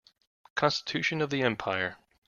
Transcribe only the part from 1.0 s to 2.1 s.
of the empire.